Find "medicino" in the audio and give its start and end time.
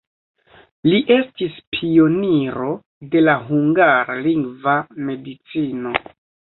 5.13-5.99